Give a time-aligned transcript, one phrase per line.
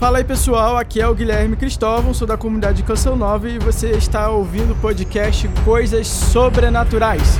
[0.00, 3.90] Fala aí pessoal, aqui é o Guilherme Cristóvão, sou da comunidade Canção Nova e você
[3.90, 7.38] está ouvindo o podcast Coisas Sobrenaturais.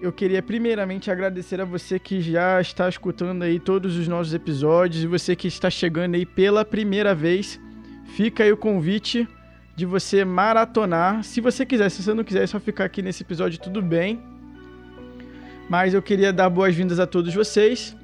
[0.00, 5.04] Eu queria primeiramente agradecer a você que já está escutando aí todos os nossos episódios
[5.04, 7.60] e você que está chegando aí pela primeira vez.
[8.16, 9.28] Fica aí o convite
[9.78, 11.22] de você maratonar.
[11.22, 14.20] Se você quiser, se você não quiser, é só ficar aqui nesse episódio, tudo bem.
[15.70, 17.96] Mas eu queria dar boas-vindas a todos vocês.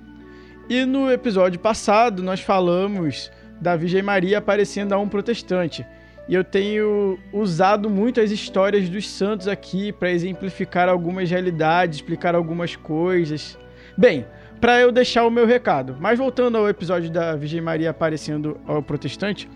[0.69, 3.29] E no episódio passado nós falamos
[3.61, 5.85] da Virgem Maria aparecendo a um protestante.
[6.29, 12.37] E eu tenho usado muito as histórias dos santos aqui para exemplificar algumas realidades, explicar
[12.37, 13.59] algumas coisas.
[13.99, 14.25] Bem,
[14.61, 15.97] para eu deixar o meu recado.
[15.99, 19.51] Mas voltando ao episódio da Virgem Maria aparecendo ao protestante,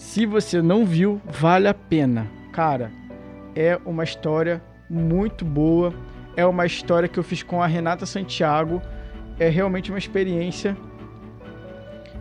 [0.00, 2.26] se você não viu, vale a pena.
[2.52, 2.90] Cara,
[3.54, 5.92] é uma história muito boa.
[6.34, 8.80] É uma história que eu fiz com a Renata Santiago.
[9.38, 10.74] É realmente uma experiência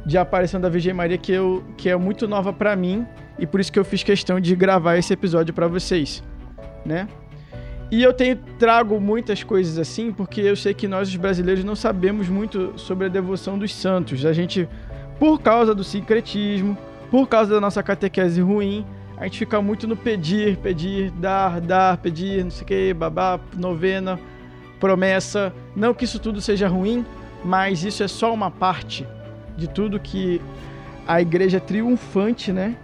[0.06, 3.08] de aparição da Virgem Maria que, eu, que é muito nova para mim
[3.40, 6.22] e por isso que eu fiz questão de gravar esse episódio para vocês,
[6.86, 7.08] né?
[7.90, 11.78] E eu tenho trago muitas coisas assim porque eu sei que nós os brasileiros não
[11.78, 14.26] sabemos muito sobre a devoção dos santos.
[14.26, 14.68] A gente,
[15.18, 16.78] por causa do sincretismo,
[17.10, 18.86] por causa da nossa catequese ruim,
[19.18, 23.40] a gente fica muito no pedir, pedir, dar, dar, pedir, não sei o que, babá,
[23.58, 24.20] novena,
[24.80, 25.54] promessa.
[25.76, 27.06] Não que isso tudo seja ruim,
[27.44, 29.06] mas isso é só uma parte
[29.58, 30.42] de tudo que
[31.06, 32.78] a igreja é triunfante, né?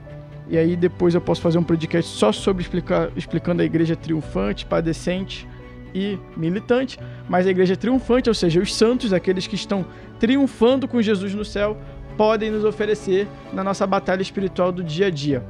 [0.48, 4.66] E aí depois eu posso fazer um podcast só sobre explicar, explicando a igreja triunfante,
[4.66, 5.48] padecente
[5.94, 7.00] e militante.
[7.30, 9.86] Mas a igreja triunfante, ou seja, os santos, aqueles que estão
[10.20, 11.78] triunfando com Jesus no céu,
[12.18, 15.44] podem nos oferecer na nossa batalha espiritual do dia a dia.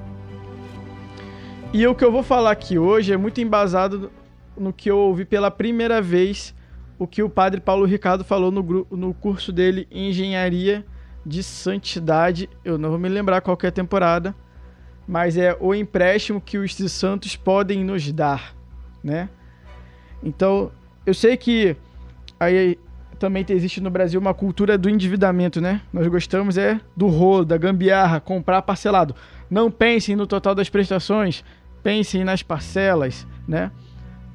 [1.74, 4.12] E o que eu vou falar aqui hoje é muito embasado
[4.58, 6.56] no que eu ouvi pela primeira vez
[6.98, 10.86] o que o padre Paulo Ricardo falou no, no curso dele Engenharia
[11.26, 12.50] de Santidade.
[12.64, 14.34] Eu não vou me lembrar qual é a temporada,
[15.08, 18.56] mas é o empréstimo que os santos podem nos dar,
[19.04, 19.28] né?
[20.24, 20.72] Então,
[21.06, 21.76] eu sei que
[22.40, 22.80] aí
[23.16, 25.82] também existe no Brasil uma cultura do endividamento, né?
[25.92, 29.16] Nós gostamos é do rolo, da gambiarra, comprar parcelado.
[29.50, 31.44] Não pensem no total das prestações,
[31.82, 33.72] pensem nas parcelas, né?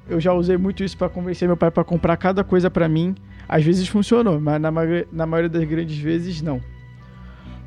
[0.09, 3.15] Eu já usei muito isso para convencer meu pai para comprar cada coisa para mim.
[3.49, 4.71] Às vezes funcionou, mas na,
[5.13, 6.61] na maioria das grandes vezes não.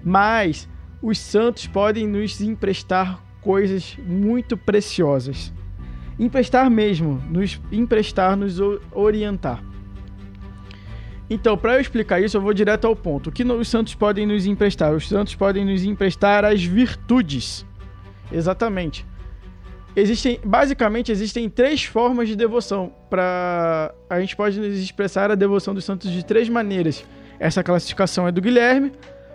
[0.03, 0.67] Mas
[1.01, 5.53] os santos podem nos emprestar coisas muito preciosas.
[6.17, 8.59] Emprestar mesmo, nos emprestar, nos
[8.91, 9.63] orientar.
[11.29, 13.29] Então, para eu explicar isso, eu vou direto ao ponto.
[13.29, 14.93] O que os santos podem nos emprestar?
[14.93, 17.65] Os santos podem nos emprestar as virtudes.
[18.31, 19.05] Exatamente.
[19.95, 22.91] Existem, basicamente, existem três formas de devoção.
[23.09, 27.05] Para a gente pode nos expressar a devoção dos santos de três maneiras.
[27.39, 28.91] Essa classificação é do Guilherme,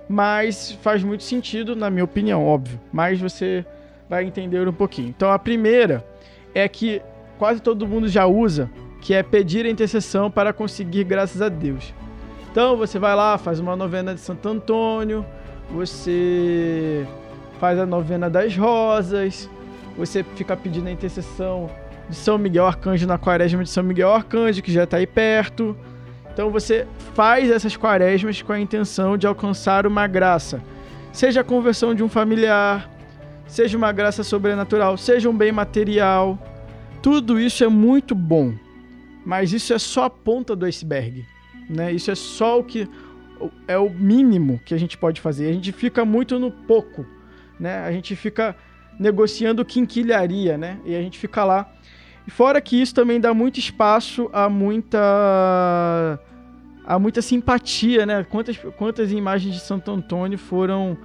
[0.08, 2.80] mas faz muito sentido, na minha opinião, óbvio.
[2.92, 3.64] Mas você
[4.08, 5.08] vai entender um pouquinho.
[5.08, 6.04] Então, a primeira
[6.54, 7.00] é que
[7.38, 8.68] quase todo mundo já usa,
[9.08, 11.94] que é pedir a intercessão para conseguir graças a Deus.
[12.52, 15.24] Então, você vai lá, faz uma novena de Santo Antônio,
[15.70, 17.06] você
[17.58, 19.48] faz a novena das rosas,
[19.96, 21.70] você fica pedindo a intercessão
[22.06, 25.74] de São Miguel Arcanjo na quaresma de São Miguel Arcanjo, que já está aí perto.
[26.30, 30.60] Então você faz essas quaresmas com a intenção de alcançar uma graça,
[31.14, 32.90] seja a conversão de um familiar,
[33.46, 36.38] seja uma graça sobrenatural, seja um bem material.
[37.00, 38.52] Tudo isso é muito bom,
[39.28, 41.22] mas isso é só a ponta do iceberg,
[41.68, 41.92] né?
[41.92, 42.88] Isso é só o que
[43.66, 45.50] é o mínimo que a gente pode fazer.
[45.50, 47.04] A gente fica muito no pouco,
[47.60, 47.80] né?
[47.80, 48.56] A gente fica
[48.98, 50.78] negociando quinquilharia, né?
[50.82, 51.70] E a gente fica lá.
[52.26, 54.98] E fora que isso também dá muito espaço a muita
[56.86, 58.24] há muita simpatia, né?
[58.24, 60.96] Quantas, quantas imagens de Santo Antônio foram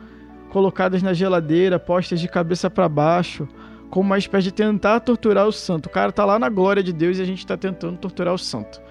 [0.49, 3.49] colocadas na geladeira, postas de cabeça para baixo,
[3.93, 5.85] como uma espécie de tentar torturar o santo.
[5.85, 8.39] O cara tá lá na glória de Deus e a gente tá tentando torturar o
[8.39, 8.81] santo,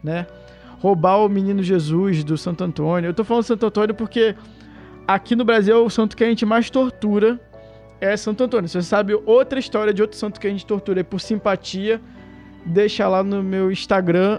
[0.00, 0.28] né?
[0.78, 3.08] Roubar o menino Jesus do Santo Antônio.
[3.08, 4.36] Eu tô falando Santo Antônio porque
[5.08, 7.40] aqui no Brasil o santo que a gente mais tortura
[8.00, 8.68] é Santo Antônio.
[8.68, 12.00] Você sabe outra história de outro santo que a gente tortura por simpatia,
[12.64, 14.38] deixa lá no meu Instagram,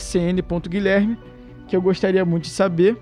[0.00, 1.16] cn.guilherme,
[1.68, 2.96] que eu gostaria muito de saber,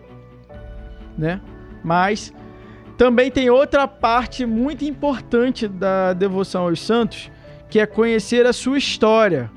[1.17, 1.41] né?
[1.83, 2.35] Mas
[2.97, 7.31] também tem outra parte muito importante da devoção aos santos,
[7.69, 9.51] que é conhecer a sua história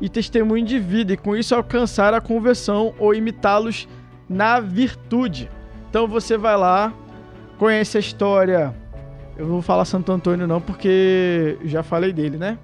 [0.00, 3.86] e testemunho de vida, e com isso alcançar a conversão ou imitá-los
[4.28, 5.48] na virtude.
[5.88, 6.92] Então você vai lá,
[7.58, 8.74] conhece a história.
[9.36, 12.58] Eu não vou falar Santo Antônio não, porque já falei dele, né?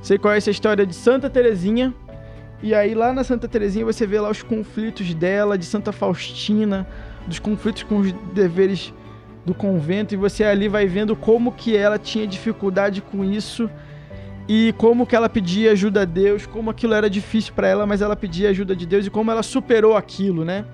[0.00, 1.92] Você conhece a história de Santa Terezinha.
[2.62, 6.86] E aí lá na Santa Terezinha você vê lá os conflitos dela, de Santa Faustina,
[7.26, 8.92] dos conflitos com os deveres
[9.44, 13.70] do convento e você ali vai vendo como que ela tinha dificuldade com isso
[14.48, 18.02] e como que ela pedia ajuda a Deus, como aquilo era difícil para ela, mas
[18.02, 20.64] ela pedia ajuda de Deus e como ela superou aquilo, né?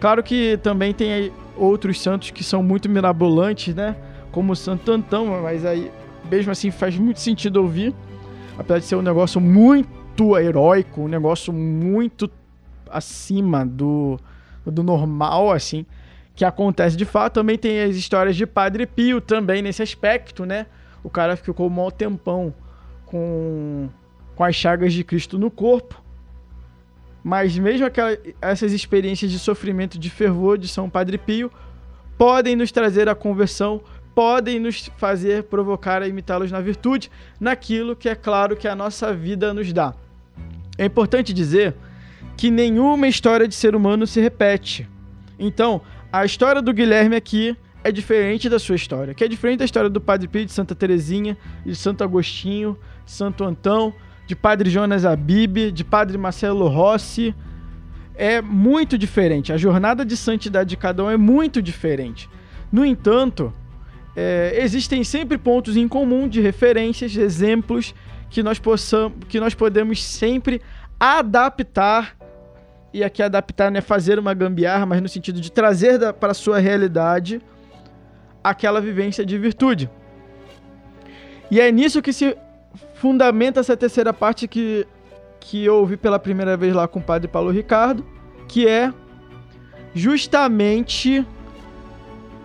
[0.00, 3.96] Claro que também tem outros santos que são muito mirabolantes, né?
[4.32, 5.90] Como Santo Antão, mas aí
[6.30, 7.94] mesmo assim faz muito sentido ouvir,
[8.58, 12.30] apesar de ser um negócio muito heróico, um negócio muito
[12.90, 14.18] acima do,
[14.66, 15.86] do normal, assim
[16.34, 17.34] que acontece de fato.
[17.34, 20.66] Também tem as histórias de Padre Pio também nesse aspecto, né?
[21.02, 22.54] O cara ficou um tempão
[23.06, 23.88] com,
[24.34, 26.00] com as chagas de Cristo no corpo.
[27.24, 31.50] Mas mesmo aquelas, essas experiências de sofrimento, de fervor de São Padre Pio,
[32.18, 33.80] podem nos trazer a conversão,
[34.14, 39.14] podem nos fazer provocar a imitá-los na virtude, naquilo que é claro que a nossa
[39.14, 39.94] vida nos dá.
[40.76, 41.74] É importante dizer
[42.36, 44.88] que nenhuma história de ser humano se repete.
[45.38, 45.82] Então,
[46.12, 49.88] a história do Guilherme aqui é diferente da sua história, que é diferente da história
[49.88, 53.94] do Padre Pio de Santa Terezinha, de Santo Agostinho, de Santo Antão,
[54.26, 57.34] de Padre Jonas Abib, de Padre Marcelo Rossi.
[58.14, 59.52] É muito diferente.
[59.52, 62.28] A jornada de santidade de cada um é muito diferente.
[62.70, 63.52] No entanto,
[64.14, 67.94] é, existem sempre pontos em comum de referências, exemplos
[68.28, 70.60] que nós possamos, que nós podemos sempre
[71.00, 72.16] adaptar
[72.92, 76.34] e aqui adaptar não é fazer uma gambiarra, mas no sentido de trazer para a
[76.34, 77.40] sua realidade
[78.44, 79.90] aquela vivência de virtude.
[81.50, 82.36] E é nisso que se
[82.94, 84.86] fundamenta essa terceira parte que,
[85.40, 88.04] que eu ouvi pela primeira vez lá com o padre Paulo Ricardo,
[88.48, 88.92] que é
[89.94, 91.26] justamente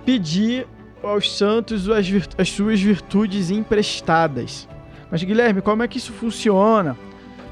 [0.06, 0.68] pedir
[1.04, 2.06] aos santos as,
[2.38, 4.68] as suas virtudes emprestadas.
[5.12, 6.98] Mas Guilherme, como é que isso funciona?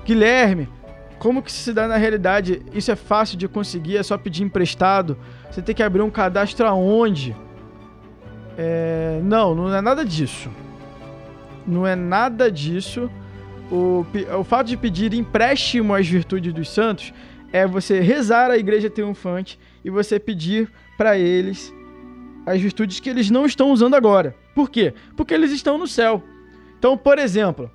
[0.06, 0.70] Guilherme,
[1.20, 2.62] como que se dá na realidade?
[2.74, 5.18] Isso é fácil de conseguir, é só pedir emprestado.
[5.50, 7.36] Você tem que abrir um cadastro aonde?
[8.58, 9.20] É...
[9.24, 10.50] Não, não é nada disso.
[11.66, 13.10] Não é nada disso.
[13.72, 14.06] O,
[14.40, 17.14] o fato de pedir empréstimo às virtudes dos santos
[17.52, 21.74] é você rezar a igreja triunfante e você pedir para eles
[22.46, 24.36] as virtudes que eles não estão usando agora.
[24.54, 24.94] Por quê?
[25.16, 26.24] Porque eles estão no céu.
[26.78, 27.72] Então, por exemplo,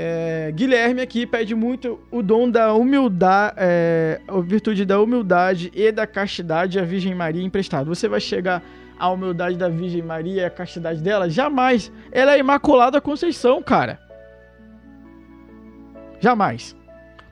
[0.00, 5.90] é, Guilherme aqui pede muito o dom da humildade, é, a virtude da humildade e
[5.90, 7.88] da castidade à Virgem Maria emprestado.
[7.88, 8.62] Você vai chegar
[8.96, 11.28] à humildade da Virgem Maria e à castidade dela?
[11.28, 11.90] Jamais.
[12.12, 13.98] Ela é Imaculada Conceição, cara.
[16.20, 16.76] Jamais.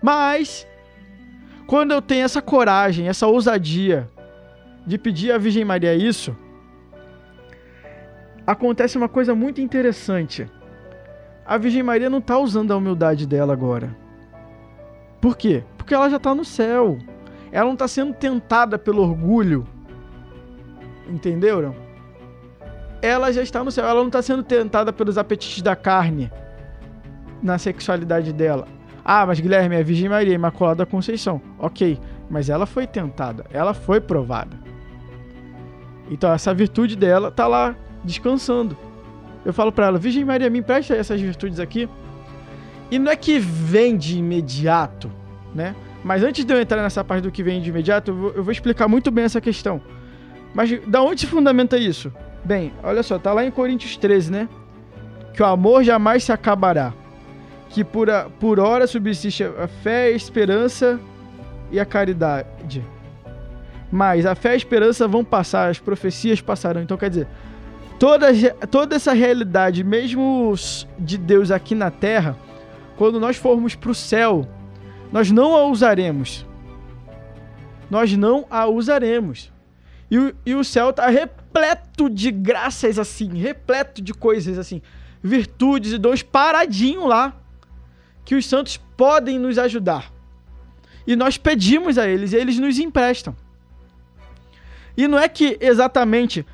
[0.02, 0.66] Mas,
[1.68, 4.10] quando eu tenho essa coragem, essa ousadia
[4.84, 6.36] de pedir à Virgem Maria isso,
[8.44, 10.50] acontece uma coisa muito interessante
[11.46, 13.96] a Virgem Maria não está usando a humildade dela agora.
[15.20, 15.62] Por quê?
[15.78, 16.98] Porque ela já está no céu.
[17.52, 19.66] Ela não está sendo tentada pelo orgulho.
[21.08, 21.74] Entenderam?
[23.00, 23.86] Ela já está no céu.
[23.86, 26.30] Ela não está sendo tentada pelos apetites da carne
[27.42, 28.66] na sexualidade dela.
[29.04, 31.40] Ah, mas Guilherme é Virgem Maria, Imaculada Conceição.
[31.60, 31.98] Ok,
[32.28, 34.58] mas ela foi tentada, ela foi provada.
[36.10, 38.76] Então essa virtude dela está lá descansando
[39.46, 41.88] eu falo para ela, Virgem Maria, me empresta essas virtudes aqui.
[42.90, 45.08] E não é que vem de imediato,
[45.54, 45.76] né?
[46.02, 48.42] Mas antes de eu entrar nessa parte do que vem de imediato, eu vou, eu
[48.42, 49.80] vou explicar muito bem essa questão.
[50.52, 52.12] Mas da onde se fundamenta isso?
[52.44, 54.48] Bem, olha só, tá lá em Coríntios 13, né?
[55.32, 56.92] Que o amor jamais se acabará.
[57.68, 60.98] Que por, a, por hora subsiste a fé, a esperança
[61.70, 62.84] e a caridade.
[63.92, 66.82] Mas a fé e a esperança vão passar, as profecias passarão.
[66.82, 67.28] Então quer dizer,
[67.98, 68.28] toda,
[68.70, 70.54] toda essa realidade, mesmo
[70.98, 72.36] de Deus aqui na terra,
[72.96, 74.48] quando nós formos para o céu,
[75.12, 76.46] nós não a usaremos.
[77.90, 79.52] Nós não a usaremos.
[80.10, 84.80] E, o, e o céu está repleto de graças assim, repleto de coisas assim,
[85.22, 87.34] virtudes e dons paradinho lá,
[88.24, 90.12] que os santos podem nos ajudar.
[91.06, 93.36] E nós pedimos a eles e eles nos emprestam.
[94.96, 96.44] E não é que exatamente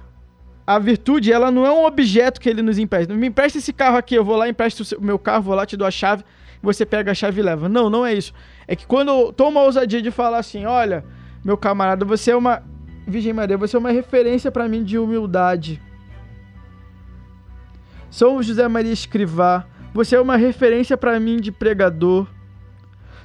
[0.66, 3.12] a virtude, ela não é um objeto que ele nos empresta.
[3.14, 5.76] Me empresta esse carro aqui, eu vou lá, empresto o meu carro, vou lá, te
[5.76, 6.24] dou a chave,
[6.62, 7.68] você pega a chave e leva.
[7.68, 8.32] Não, não é isso.
[8.66, 11.04] É que quando eu tomo a ousadia de falar assim, olha,
[11.44, 12.62] meu camarada, você é uma
[13.06, 15.82] Virgem Maria, você é uma referência para mim de humildade.
[18.10, 22.26] São José Maria Escrivá, você é uma referência para mim de pregador.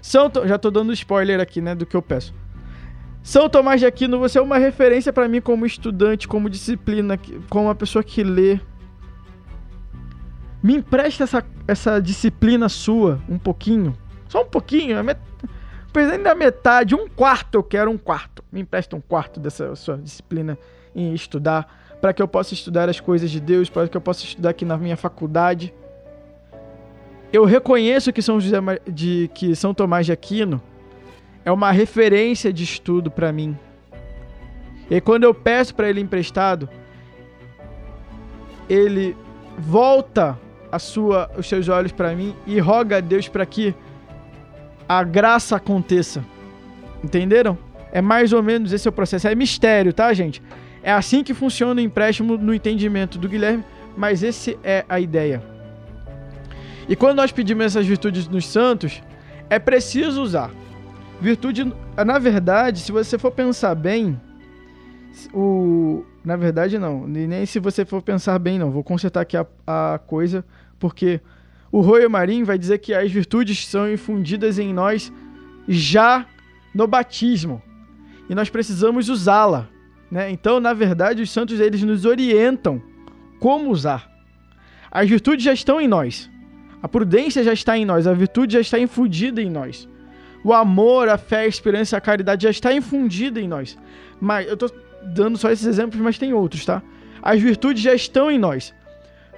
[0.02, 2.34] São, já tô dando spoiler aqui, né, do que eu peço.
[3.28, 7.20] São Tomás de Aquino, você é uma referência para mim como estudante, como disciplina,
[7.50, 8.58] como uma pessoa que lê.
[10.64, 13.94] Me empresta essa, essa disciplina sua, um pouquinho.
[14.30, 15.04] Só um pouquinho.
[15.04, 15.20] Met...
[15.92, 18.42] Precisando da metade, um quarto, eu quero um quarto.
[18.50, 20.58] Me empresta um quarto dessa sua disciplina
[20.96, 24.24] em estudar, para que eu possa estudar as coisas de Deus, para que eu possa
[24.24, 25.74] estudar aqui na minha faculdade.
[27.34, 28.58] Eu reconheço que São, José
[28.88, 30.62] de, que São Tomás de Aquino
[31.48, 33.58] é uma referência de estudo para mim.
[34.92, 36.68] E quando eu peço para ele emprestado,
[38.70, 39.16] ele
[39.58, 40.38] volta
[40.70, 43.74] a sua, os seus olhos para mim e roga a Deus para que
[44.90, 46.22] a graça aconteça.
[47.02, 47.58] Entenderam?
[47.94, 49.30] É mais ou menos esse é o processo.
[49.30, 50.44] É mistério, tá, gente?
[50.84, 53.64] É assim que funciona o empréstimo no entendimento do Guilherme,
[53.96, 55.42] mas esse é a ideia.
[56.90, 59.02] E quando nós pedimos essas virtudes nos santos,
[59.50, 60.52] é preciso usar.
[61.20, 61.74] Virtude,
[62.06, 64.20] na verdade, se você for pensar bem,
[65.34, 68.70] o na verdade não, nem se você for pensar bem não.
[68.70, 70.46] Vou consertar aqui a, a coisa,
[70.78, 71.20] porque
[71.72, 75.12] o Royo Marim vai dizer que as virtudes são infundidas em nós
[75.68, 76.26] já
[76.74, 77.62] no batismo
[78.30, 79.68] e nós precisamos usá-la,
[80.12, 80.30] né?
[80.30, 82.82] Então, na verdade, os santos eles nos orientam
[83.40, 84.12] como usar.
[84.92, 86.30] As virtudes já estão em nós.
[86.82, 89.90] A prudência já está em nós, a virtude já está infundida em nós.
[90.48, 93.78] O amor, a fé, a esperança, a caridade já está infundida em nós.
[94.18, 94.72] Mas eu estou
[95.04, 96.82] dando só esses exemplos, mas tem outros, tá?
[97.22, 98.74] As virtudes já estão em nós.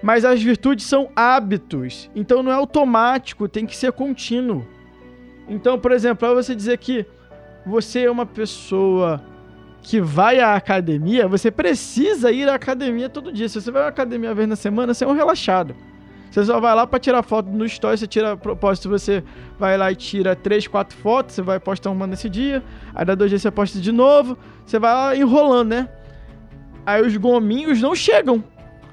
[0.03, 2.11] Mas as virtudes são hábitos.
[2.15, 4.67] Então não é automático, tem que ser contínuo.
[5.47, 7.03] Então, por exemplo, para você dizer que
[7.65, 9.19] você é uma pessoa
[9.81, 13.49] que vai à academia, você precisa ir à academia todo dia.
[13.49, 15.75] Se você vai à academia uma vez na semana, você é um relaxado.
[16.29, 19.23] Você só vai lá para tirar foto no story, você tira a propósito, você
[19.57, 23.15] vai lá e tira três, quatro fotos, você vai postar uma nesse dia, aí dá
[23.15, 25.89] dois dias você posta de novo, você vai lá enrolando, né?
[26.85, 28.43] Aí os gominhos não chegam.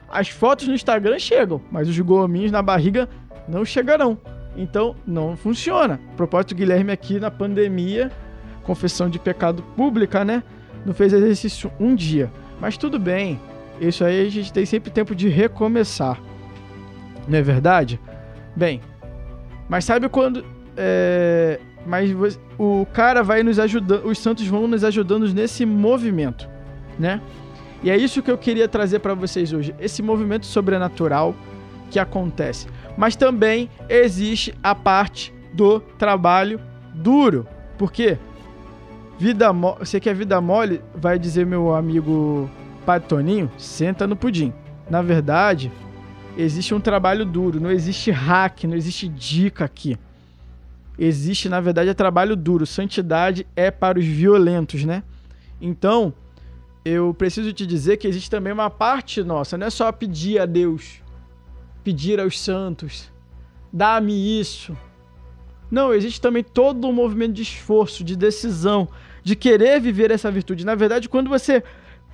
[0.09, 3.09] As fotos no Instagram chegam, mas os gominhos na barriga
[3.49, 4.19] não chegarão.
[4.57, 6.00] Então não funciona.
[6.16, 8.11] propósito Guilherme aqui na pandemia,
[8.62, 10.43] confissão de pecado pública, né?
[10.85, 12.31] Não fez exercício um dia.
[12.61, 13.38] Mas tudo bem.
[13.81, 16.19] Isso aí a gente tem sempre tempo de recomeçar.
[17.26, 18.00] Não é verdade?
[18.54, 18.80] Bem,
[19.68, 20.45] mas sabe quando.
[20.76, 26.49] É, mas o cara vai nos ajudando, os santos vão nos ajudando nesse movimento,
[26.99, 27.21] né?
[27.83, 31.35] E é isso que eu queria trazer para vocês hoje, esse movimento sobrenatural
[31.90, 32.66] que acontece.
[32.97, 36.61] Mas também existe a parte do trabalho
[36.95, 37.47] duro.
[37.78, 38.18] Por quê?
[39.18, 40.83] Vida você quer vida mole?
[40.95, 42.50] Vai dizer meu amigo
[42.85, 44.52] Padre Toninho, senta no pudim.
[44.90, 45.71] Na verdade,
[46.37, 49.97] existe um trabalho duro, não existe hack, não existe dica aqui.
[50.99, 52.66] Existe, na verdade, é trabalho duro.
[52.66, 55.02] Santidade é para os violentos, né?
[55.61, 56.12] Então,
[56.85, 60.47] eu preciso te dizer que existe também uma parte nossa, não é só pedir a
[60.47, 61.02] Deus,
[61.83, 63.11] pedir aos santos,
[63.73, 64.76] dá-me isso.
[65.71, 68.88] Não, existe também todo um movimento de esforço, de decisão,
[69.25, 70.64] de querer viver essa virtude.
[70.64, 71.62] Na verdade, quando você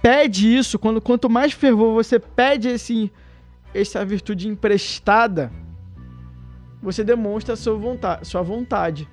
[0.01, 3.13] pede isso, quando quanto mais fervor você pede esse
[3.75, 5.51] essa virtude emprestada,
[6.83, 8.27] você demonstra sua vontade.
[8.27, 9.09] Sua vontade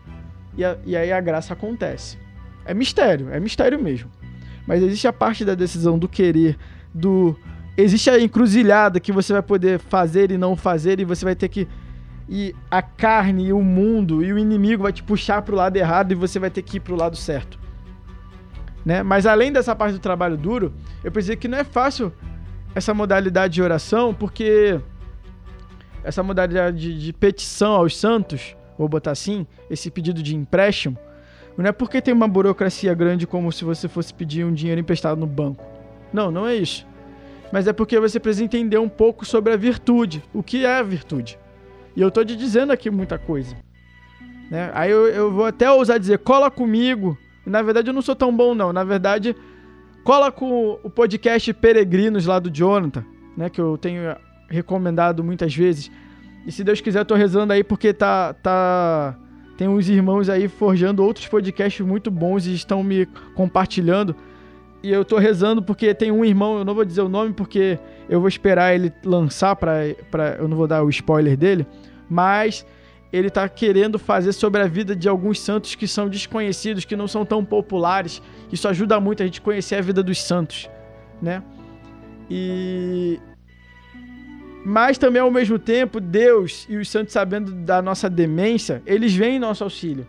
[0.57, 2.17] e, a, e aí a graça acontece.
[2.65, 4.09] É mistério, é mistério mesmo.
[4.67, 6.57] Mas existe a parte da decisão do querer,
[6.93, 7.35] do.
[7.77, 11.47] Existe a encruzilhada que você vai poder fazer e não fazer, e você vai ter
[11.47, 11.67] que.
[12.27, 15.77] E a carne e o mundo e o inimigo vai te puxar para o lado
[15.77, 17.57] errado e você vai ter que ir para o lado certo.
[18.85, 19.01] Né?
[19.01, 20.71] Mas além dessa parte do trabalho duro,
[21.03, 22.13] eu pensei que não é fácil
[22.73, 24.79] essa modalidade de oração, porque
[26.03, 30.97] essa modalidade de, de, petição aos santos, vou botar assim, esse pedido de empréstimo,
[31.57, 35.19] não é porque tem uma burocracia grande como se você fosse pedir um dinheiro emprestado
[35.19, 35.65] no banco.
[36.13, 36.87] Não, não é isso.
[37.51, 40.23] Mas é porque você precisa entender um pouco sobre a virtude.
[40.33, 41.37] O que é a virtude?
[41.95, 43.55] E eu tô te dizendo aqui muita coisa.
[44.49, 44.71] Né?
[44.73, 47.17] Aí eu, eu vou até ousar dizer, cola comigo.
[47.45, 48.71] Na verdade, eu não sou tão bom, não.
[48.71, 49.35] Na verdade,
[50.09, 53.05] Cola com o podcast Peregrinos lá do Jonathan,
[53.37, 53.47] né?
[53.47, 54.01] Que eu tenho
[54.49, 55.91] recomendado muitas vezes.
[56.47, 58.33] E se Deus quiser, eu tô rezando aí porque tá.
[58.33, 59.15] tá
[59.55, 64.15] tem uns irmãos aí forjando outros podcasts muito bons e estão me compartilhando.
[64.81, 67.77] E eu tô rezando porque tem um irmão, eu não vou dizer o nome porque
[68.09, 69.85] eu vou esperar ele lançar para
[70.39, 71.67] eu não vou dar o spoiler dele,
[72.09, 72.65] mas
[73.11, 77.07] ele está querendo fazer sobre a vida de alguns santos que são desconhecidos, que não
[77.07, 78.21] são tão populares.
[78.51, 80.69] Isso ajuda muito a gente conhecer a vida dos santos,
[81.21, 81.43] né?
[82.29, 83.19] E
[84.65, 89.37] mas também ao mesmo tempo, Deus e os santos sabendo da nossa demência, eles vêm
[89.37, 90.05] em nosso auxílio.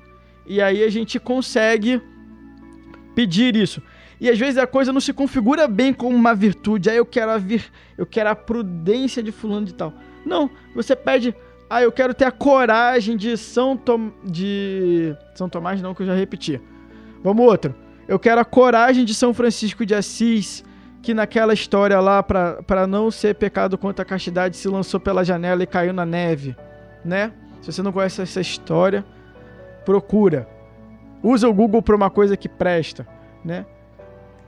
[0.47, 2.02] E aí a gente consegue
[3.14, 3.80] pedir isso.
[4.21, 6.90] E às vezes a coisa não se configura bem como uma virtude.
[6.90, 7.64] Aí eu quero a vir,
[7.97, 9.95] eu quero a prudência de fulano de tal.
[10.26, 11.35] Não, você pede,
[11.70, 14.10] ah, eu quero ter a coragem de São Tom...
[14.24, 16.60] de São Tomás não, que eu já repeti.
[17.22, 17.72] Vamos outro.
[18.08, 20.64] Eu quero a coragem de São Francisco de Assis,
[21.00, 25.62] que naquela história lá, para não ser pecado contra a castidade, se lançou pela janela
[25.62, 26.56] e caiu na neve,
[27.04, 27.32] né?
[27.62, 29.04] Se você não conhece essa história,
[29.84, 30.48] procura.
[31.22, 33.06] Usa o Google para uma coisa que presta,
[33.44, 33.64] né?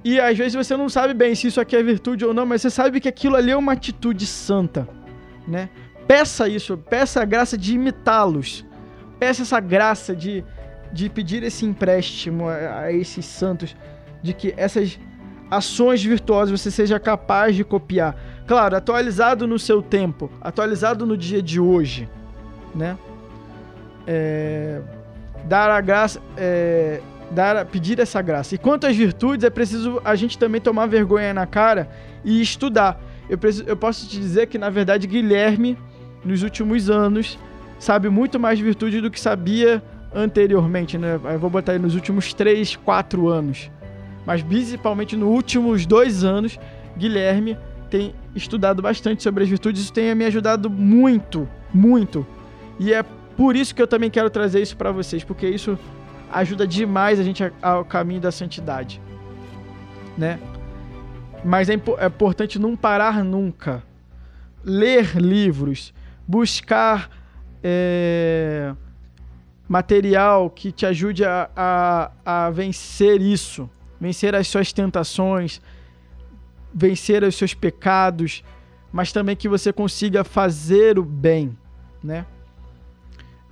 [0.05, 2.63] E às vezes você não sabe bem se isso aqui é virtude ou não, mas
[2.63, 4.89] você sabe que aquilo ali é uma atitude santa,
[5.47, 5.69] né?
[6.13, 8.67] Peça isso, peça a graça de imitá-los.
[9.19, 10.45] Peça essa graça de,
[10.93, 13.75] de pedir esse empréstimo a, a esses santos,
[14.23, 15.01] de que essas
[15.51, 18.15] ações virtuosas você seja capaz de copiar.
[18.47, 22.07] Claro, atualizado no seu tempo, atualizado no dia de hoje,
[22.75, 22.99] né?
[24.07, 24.83] É,
[25.47, 27.01] dar a graça, é,
[27.31, 28.55] dar, pedir essa graça.
[28.55, 31.89] E quanto às virtudes, é preciso a gente também tomar vergonha na cara
[32.23, 33.01] e estudar.
[33.31, 35.79] Eu, preciso, eu posso te dizer que, na verdade, Guilherme,
[36.25, 37.39] nos últimos anos,
[37.79, 39.83] sabe muito mais virtude do que sabia
[40.15, 41.19] anteriormente, né?
[41.23, 43.71] Eu vou botar aí nos últimos 3, 4 anos.
[44.27, 46.59] Mas principalmente nos últimos dois anos,
[46.97, 47.59] Guilherme
[47.91, 49.83] tem estudado bastante sobre as virtudes.
[49.83, 52.27] Isso tem me ajudado muito, muito.
[52.79, 53.03] E é
[53.37, 55.79] por isso que eu também quero trazer isso para vocês, porque isso
[56.31, 59.01] ajuda demais a gente ao caminho da santidade,
[60.17, 60.39] né?
[61.45, 63.83] Mas é, é importante não parar nunca.
[64.65, 65.93] Ler livros,
[66.33, 67.11] buscar
[67.63, 68.75] é,
[69.69, 73.69] material que te ajude a, a, a vencer isso,
[74.01, 75.61] vencer as suas tentações,
[76.73, 78.43] vencer os seus pecados,
[78.91, 81.55] mas também que você consiga fazer o bem,
[82.03, 82.25] né?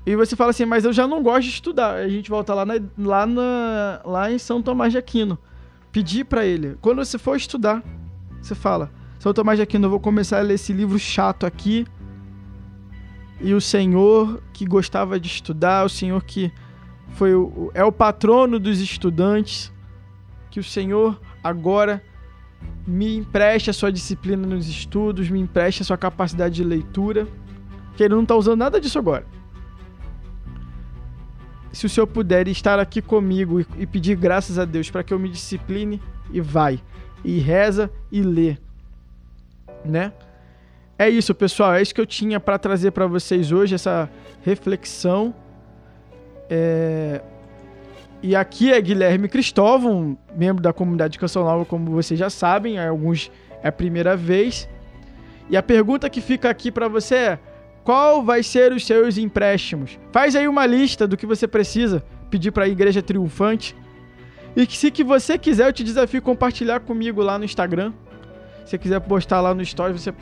[0.07, 1.97] E você fala assim, mas eu já não gosto de estudar.
[1.97, 5.39] A gente volta lá, na, lá, na, lá em São Tomás de Aquino.
[5.93, 6.79] Pedir para ele.
[6.81, 7.83] Quando você for estudar,
[8.41, 11.87] você fala: São Tomás de Aquino, eu vou começar a ler esse livro chato aqui.
[13.41, 16.53] E o Senhor que gostava de estudar, o Senhor que
[17.15, 19.73] foi o, é o patrono dos estudantes,
[20.51, 22.03] que o Senhor agora
[22.87, 27.27] me empreste a sua disciplina nos estudos, me empreste a sua capacidade de leitura.
[27.97, 29.27] Que ele não está usando nada disso agora
[31.73, 35.19] se o senhor puder estar aqui comigo e, pedir graças a Deus para que eu
[35.19, 36.01] me discipline
[36.33, 36.81] e vai
[37.25, 38.57] e reza e lê,
[39.85, 40.13] né?
[41.01, 41.73] É isso, pessoal.
[41.73, 44.07] É isso que eu tinha para trazer para vocês hoje essa
[44.43, 45.35] reflexão.
[46.51, 47.23] É...
[48.23, 53.33] E aqui é Guilherme Cristóvão, membro da comunidade Canção Nova, como vocês já sabem, alguns
[53.63, 54.69] é a primeira vez.
[55.49, 57.39] E a pergunta que fica aqui para você é:
[57.83, 59.99] qual vai ser os seus empréstimos?
[60.13, 63.75] Faz aí uma lista do que você precisa pedir para a Igreja Triunfante.
[64.55, 67.95] E se que você quiser, eu te desafio compartilhar comigo lá no Instagram.
[68.67, 70.13] Se você quiser postar lá no Stories, você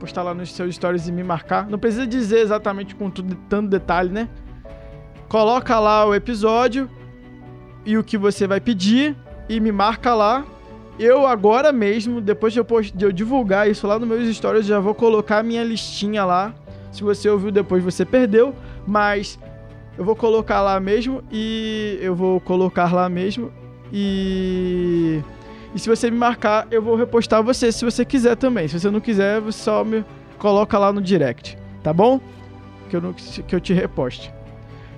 [0.00, 1.68] postar lá nos seus stories e me marcar.
[1.68, 4.28] Não precisa dizer exatamente com tudo, tanto detalhe, né?
[5.28, 6.90] Coloca lá o episódio
[7.84, 9.14] e o que você vai pedir
[9.48, 10.44] e me marca lá.
[10.98, 14.66] Eu agora mesmo, depois de eu, post, de eu divulgar isso lá nos meus stories,
[14.66, 16.54] já vou colocar a minha listinha lá
[16.90, 18.54] se você ouviu depois, você perdeu,
[18.86, 19.38] mas
[19.96, 23.52] eu vou colocar lá mesmo e eu vou colocar lá mesmo
[23.92, 25.20] e
[25.74, 28.68] e se você me marcar, eu vou repostar você se você quiser também.
[28.68, 30.04] Se você não quiser, você só me
[30.38, 32.20] coloca lá no direct, tá bom?
[32.88, 34.32] Que eu, não, que eu te reposte.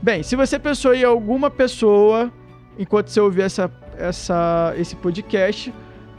[0.01, 2.33] Bem, se você pensou em alguma pessoa
[2.79, 5.73] enquanto você ouvir essa, essa, esse podcast,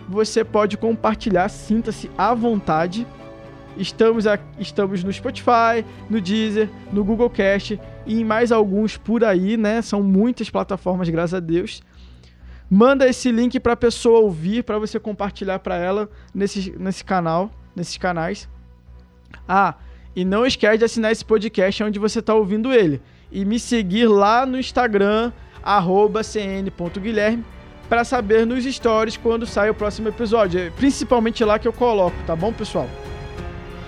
[0.08, 3.08] você pode compartilhar, sinta-se à vontade
[3.78, 9.24] Estamos, aqui, estamos no Spotify, no Deezer, no Google Cast e em mais alguns por
[9.24, 9.82] aí, né?
[9.82, 11.82] São muitas plataformas, graças a Deus.
[12.76, 17.52] Manda esse link para a pessoa ouvir, para você compartilhar para ela nesse, nesse canal,
[17.76, 18.50] nesses canais.
[19.48, 19.76] Ah,
[20.16, 23.00] e não esquece de assinar esse podcast onde você está ouvindo ele.
[23.32, 25.32] E me seguir lá no Instagram,
[26.24, 27.46] cn.guilherme,
[27.88, 30.60] para saber nos stories quando sai o próximo episódio.
[30.60, 32.90] É principalmente lá que eu coloco, tá bom, pessoal?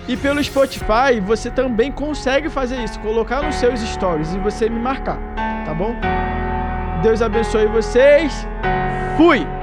[0.06, 4.78] E pelo Spotify, você também consegue fazer isso, colocar nos seus stories e você me
[4.78, 5.18] marcar,
[5.64, 5.92] tá bom?
[7.02, 8.46] Deus abençoe vocês.
[9.16, 9.55] Fui!